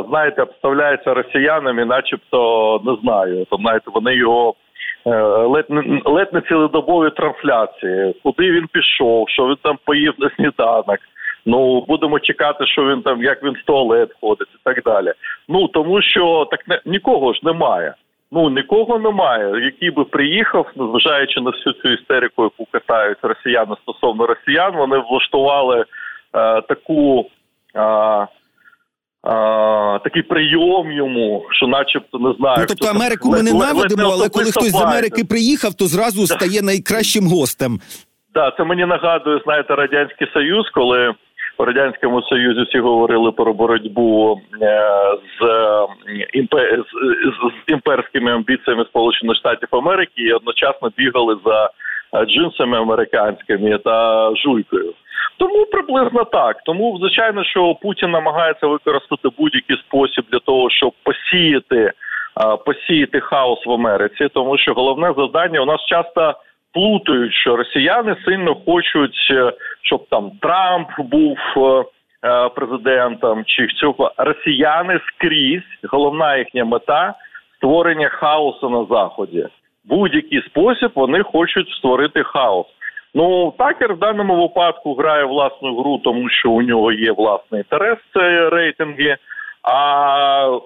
Знаєте, 0.09 0.42
обставляється 0.42 1.14
росіянами, 1.14 1.85
начебто 1.85 2.81
не 2.85 2.96
знаю. 3.02 3.46
То 3.50 3.57
знаєте, 3.57 3.90
вони 3.94 4.14
його 4.14 4.55
Е, 4.55 4.62
не 5.07 6.03
ледь 6.05 6.33
не 6.33 6.41
цілодобові 6.41 7.11
трансляції, 7.11 8.15
куди 8.23 8.51
він 8.51 8.67
пішов, 8.73 9.29
що 9.29 9.47
він 9.47 9.57
там 9.62 9.79
поїв 9.85 10.15
на 10.19 10.31
сніданок. 10.37 10.99
Ну 11.47 11.85
будемо 11.88 12.21
чекати, 12.21 12.67
що 12.67 12.85
він 12.85 13.03
там, 13.03 13.23
як 13.23 13.43
він 13.43 13.53
в 13.53 13.62
туалет 13.67 14.11
ходить, 14.21 14.49
і 14.55 14.59
так 14.65 14.83
далі. 14.85 15.12
Ну 15.49 15.69
тому 15.69 16.03
що 16.03 16.49
так 16.51 16.69
не 16.69 16.81
нікого 16.87 17.33
ж 17.33 17.41
немає. 17.43 17.95
Ну 18.33 18.51
нікого 18.51 18.99
немає, 18.99 19.65
який 19.65 19.91
би 19.91 20.05
приїхав, 20.05 20.67
незважаючи 20.77 21.41
на 21.41 21.51
всю 21.51 21.73
цю 21.73 21.88
істерику, 21.88 22.43
яку 22.43 22.67
катають 22.71 23.19
росіяни 23.23 23.75
стосовно 23.83 24.27
росіян, 24.27 24.77
вони 24.77 24.99
влаштували 24.99 25.85
е, 26.35 26.61
таку. 26.61 27.31
Е, 27.77 28.27
а, 29.22 29.98
Такий 30.04 30.22
прийом 30.22 30.92
йому, 30.92 31.46
що, 31.50 31.66
начебто, 31.66 32.18
не 32.18 32.35
знаю. 32.38 32.56
Ну, 32.58 32.64
тобто 32.68 32.87
Америку 32.87 33.30
ми 33.30 33.42
ненавидимо, 33.42 34.11
але 34.12 34.28
коли 34.28 34.44
хтось 34.44 34.72
з 34.72 34.82
Америки 34.82 35.24
приїхав, 35.24 35.74
то 35.74 35.87
зразу 35.87 36.26
стає 36.26 36.62
найкращим 36.62 37.26
гостем. 37.26 37.80
Так, 38.35 38.56
це 38.56 38.64
мені 38.64 38.87
нагадує, 38.87 39.40
знаєте, 39.44 39.74
радянський 39.74 40.28
союз, 40.32 40.70
коли 40.70 41.14
в 41.58 41.62
радянському 41.62 42.22
союзі 42.22 42.62
всі 42.68 42.78
говорили 42.78 43.32
про 43.32 43.52
боротьбу 43.52 44.40
е, 44.62 44.82
з, 45.40 45.44
імпер... 46.32 46.85
з 47.68 47.72
імперськими 47.72 48.32
амбіціями 48.32 48.85
Сполучених 48.85 49.37
Штатів 49.37 49.68
Америки 49.70 50.12
і 50.16 50.32
одночасно 50.32 50.90
бігали 50.96 51.37
за 51.44 51.70
джинсами 52.26 52.78
американськими 52.78 53.78
та 53.78 54.28
жуйкою. 54.37 54.94
Тому 55.37 55.66
приблизно 55.66 56.24
так. 56.24 56.62
Тому 56.64 56.98
звичайно, 56.98 57.44
що 57.44 57.74
Путін 57.74 58.11
намагається 58.11 58.66
використати 58.66 59.28
будь-який 59.38 59.76
спосіб 59.76 60.24
для 60.32 60.38
того, 60.38 60.70
щоб 60.70 60.92
посіяти 61.02 61.92
посіяти 62.66 63.20
хаос 63.20 63.66
в 63.66 63.72
Америці, 63.72 64.28
тому 64.35 64.58
що 64.58 64.72
головне 64.72 65.12
завдання 65.16 65.61
у 65.61 65.66
нас 65.66 65.80
часто 65.87 66.35
плутають, 66.72 67.35
що 67.35 67.56
росіяни 67.56 68.16
сильно 68.24 68.54
хочуть, 68.54 69.28
е, 69.30 69.52
щоб 69.82 70.06
там 70.08 70.30
Трамп 70.40 70.88
був 70.98 71.38
е, 71.56 71.85
е, 72.28 72.48
президентом, 72.48 73.44
чи 73.46 73.66
цього 73.66 74.12
росіяни 74.16 75.00
скрізь 75.08 75.88
головна 75.88 76.37
їхня 76.37 76.64
мета 76.64 77.14
створення 77.56 78.08
хаосу 78.08 78.70
на 78.70 78.85
заході. 78.85 79.46
Будь-який 79.85 80.42
спосіб 80.42 80.90
вони 80.94 81.22
хочуть 81.22 81.70
створити 81.70 82.22
хаос. 82.22 82.66
Ну 83.14 83.55
Такер 83.59 83.94
в 83.94 83.98
даному 83.98 84.42
випадку 84.42 84.94
грає 84.94 85.25
власну 85.25 85.77
гру, 85.77 85.98
тому 86.05 86.29
що 86.29 86.51
у 86.51 86.62
нього 86.62 86.92
є 86.92 87.12
власний 87.12 87.61
інтерес 87.61 87.98
це 88.14 88.51
рейтинги. 88.51 89.16
А 89.62 90.46
е, 90.46 90.61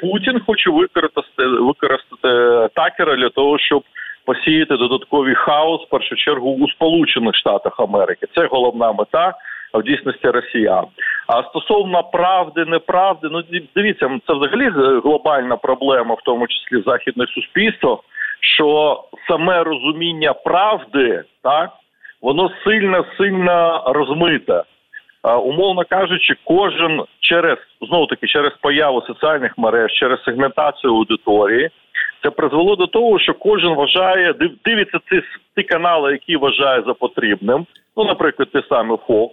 Путін 0.00 0.40
хоче 0.46 0.70
використати 0.70 1.46
використати 1.46 2.68
такера 2.74 3.16
для 3.16 3.28
того, 3.28 3.58
щоб 3.58 3.82
посіяти 4.24 4.76
додатковий 4.76 5.34
хаос 5.34 5.86
в 5.86 5.90
першу 5.90 6.16
чергу 6.16 6.50
у 6.50 6.68
Сполучених 6.68 7.34
Штатах 7.34 7.80
Америки. 7.80 8.26
Це 8.34 8.46
головна 8.46 8.92
мета 8.92 9.34
в 9.74 9.82
дійсності 9.82 10.28
росіян. 10.28 10.84
А 11.26 11.42
стосовно 11.42 12.02
правди, 12.02 12.64
неправди, 12.64 13.28
ну 13.30 13.42
дивіться, 13.76 14.18
це 14.26 14.34
взагалі 14.34 14.70
глобальна 15.04 15.56
проблема, 15.56 16.14
в 16.14 16.22
тому 16.24 16.46
числі 16.46 16.82
західних 16.86 17.28
суспільствах 17.28 17.98
що 18.42 19.00
саме 19.28 19.62
розуміння 19.62 20.32
правди, 20.32 21.24
так 21.42 21.70
воно 22.22 22.50
сильно 22.64 23.04
сильно 23.18 23.84
розмите. 23.86 24.62
Умовно 25.24 25.84
кажучи, 25.90 26.34
кожен 26.44 27.04
через 27.20 27.58
знову 27.80 28.06
таки 28.06 28.26
через 28.26 28.52
появу 28.60 29.02
соціальних 29.02 29.58
мереж, 29.58 29.92
через 29.92 30.22
сегментацію 30.22 30.94
аудиторії, 30.94 31.70
це 32.22 32.30
призвело 32.30 32.76
до 32.76 32.86
того, 32.86 33.18
що 33.18 33.34
кожен 33.34 33.74
вважає, 33.74 34.34
дивиться 34.64 34.98
ці 35.10 35.22
ті 35.56 35.62
канали, 35.62 36.12
які 36.12 36.36
вважає 36.36 36.82
за 36.86 36.94
потрібним. 36.94 37.66
Ну, 37.96 38.04
наприклад, 38.04 38.48
те 38.52 38.62
саме 38.68 38.94
Fox, 38.94 39.30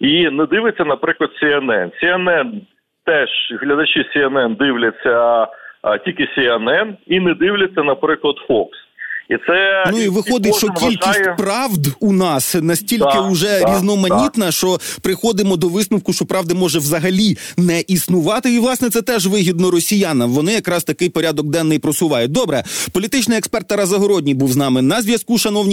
і 0.00 0.30
не 0.30 0.46
дивиться, 0.46 0.84
наприклад, 0.84 1.30
CNN. 1.42 1.90
CNN 2.02 2.60
теж 3.06 3.28
глядачі 3.60 4.06
CNN 4.16 4.56
дивляться 4.56 5.46
тільки 6.04 6.28
CNN 6.38 6.96
і 7.06 7.20
не 7.20 7.34
дивляться, 7.34 7.82
наприклад, 7.82 8.34
Fox. 8.48 8.68
І 9.30 9.34
це 9.46 9.84
ну 9.92 10.02
і 10.02 10.08
виходить, 10.08 10.56
що 10.56 10.68
кількість 10.68 11.06
вважає... 11.06 11.34
правд 11.38 11.86
у 12.00 12.12
нас 12.12 12.56
настільки 12.62 13.04
да, 13.14 13.28
вже 13.28 13.60
да, 13.60 13.74
різноманітна, 13.74 14.46
да. 14.46 14.52
що 14.52 14.78
приходимо 15.02 15.56
до 15.56 15.68
висновку, 15.68 16.12
що 16.12 16.26
правди 16.26 16.54
може 16.54 16.78
взагалі 16.78 17.36
не 17.56 17.80
існувати. 17.80 18.54
І 18.54 18.58
власне 18.58 18.90
це 18.90 19.02
теж 19.02 19.26
вигідно 19.26 19.70
росіянам. 19.70 20.30
Вони 20.30 20.52
якраз 20.52 20.84
такий 20.84 21.08
порядок 21.08 21.46
денний 21.46 21.78
просувають. 21.78 22.32
Добре, 22.32 22.64
політичний 22.92 23.38
експерт 23.38 23.68
Тарас 23.68 23.88
Загородній 23.88 24.34
був 24.34 24.52
з 24.52 24.56
нами 24.56 24.82
на 24.82 25.02
зв'язку. 25.02 25.38
Шановні. 25.38 25.72